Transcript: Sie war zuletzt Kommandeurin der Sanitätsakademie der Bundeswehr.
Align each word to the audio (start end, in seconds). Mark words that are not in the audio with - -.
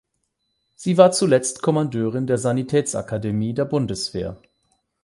Sie 0.75 0.97
war 0.97 1.11
zuletzt 1.11 1.61
Kommandeurin 1.61 2.25
der 2.25 2.39
Sanitätsakademie 2.39 3.53
der 3.53 3.65
Bundeswehr. 3.65 4.41